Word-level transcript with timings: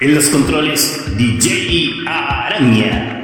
En 0.00 0.14
los 0.14 0.28
controles, 0.28 1.16
DJ 1.16 2.04
Araña. 2.06 3.17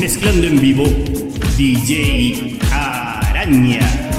Mezclando 0.00 0.46
en 0.46 0.58
vivo, 0.58 0.84
DJ 1.58 2.58
Araña. 2.72 4.09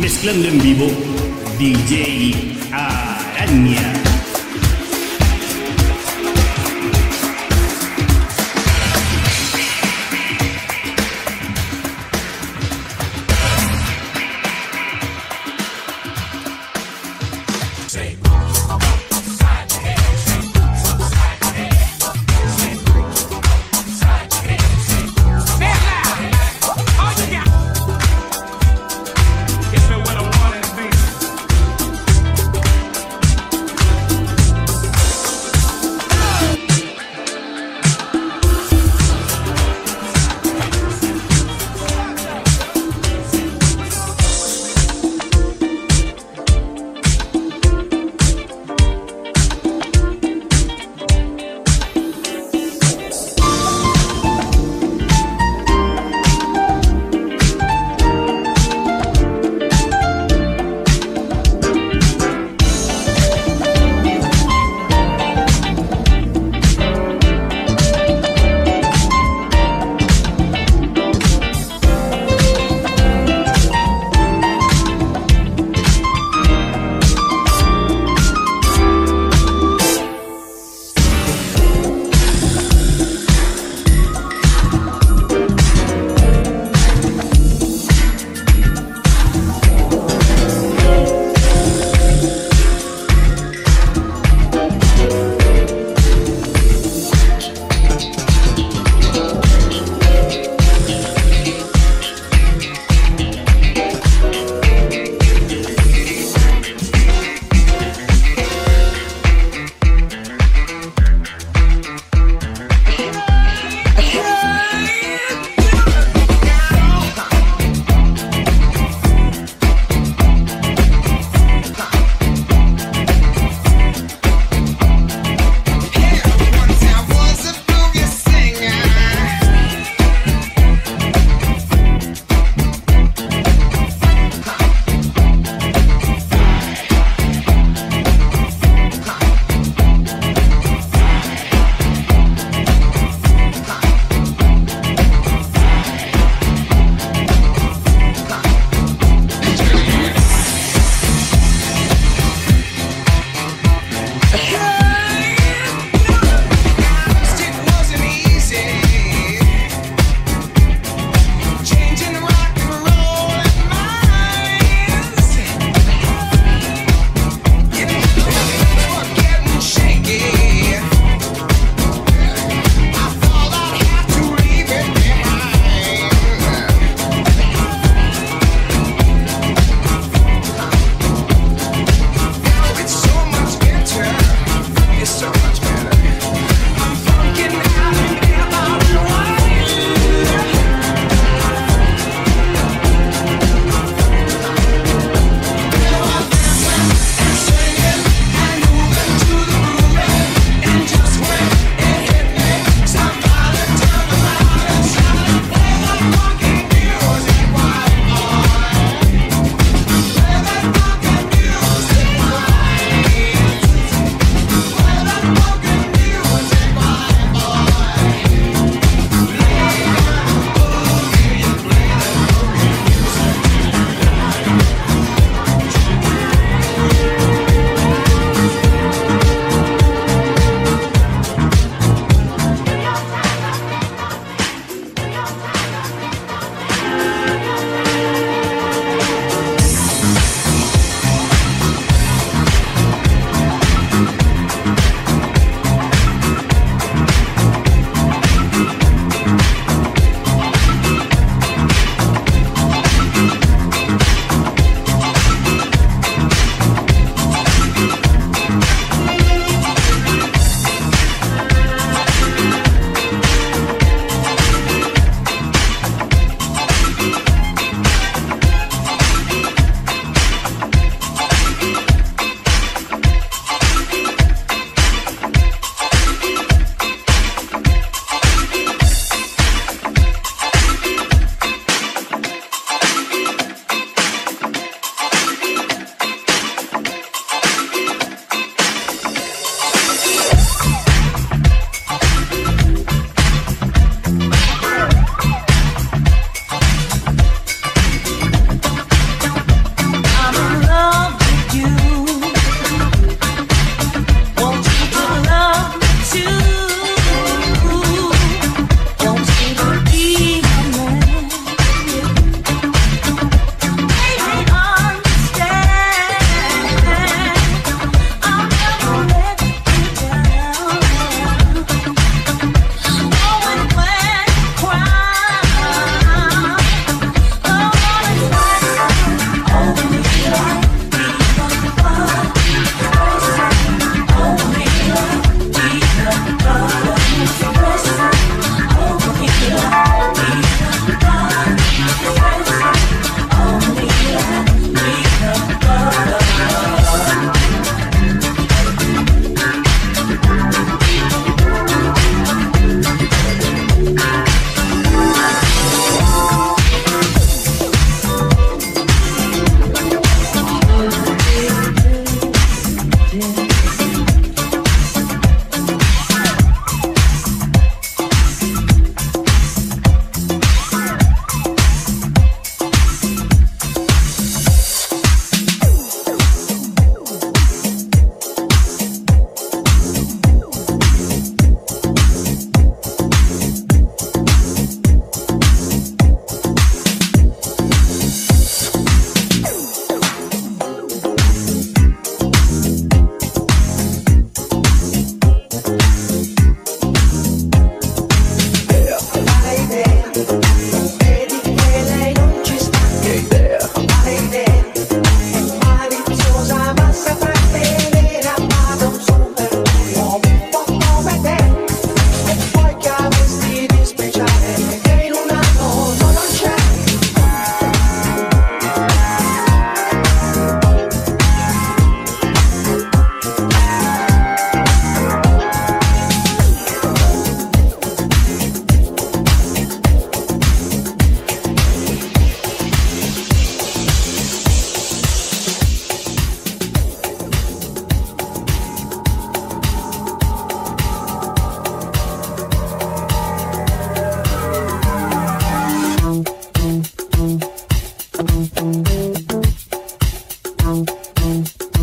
Mezclando 0.00 0.46
en 0.48 0.62
vivo, 0.62 0.86
DJ 1.58 2.32
Araña. 2.72 4.07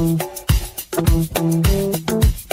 Thank 0.05 0.21
you. 2.09 2.44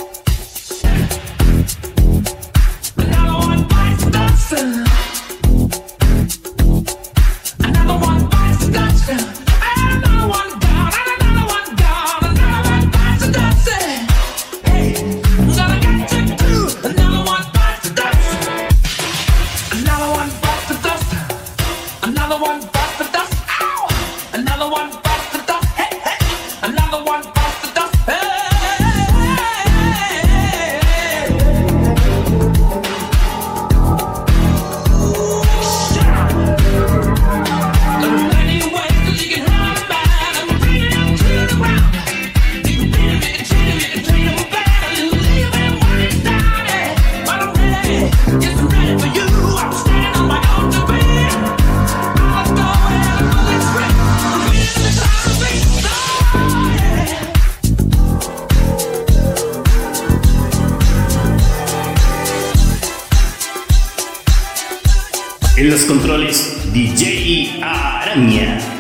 En 65.63 65.71
los 65.71 65.85
controles, 65.85 66.57
DJ 66.73 67.61
Araña. 67.63 68.72